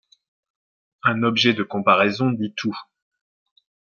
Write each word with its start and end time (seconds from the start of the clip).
Un 1.03 1.21
objet 1.21 1.53
de 1.53 1.61
comparaison 1.61 2.31
dit 2.31 2.55
tout. 2.57 2.75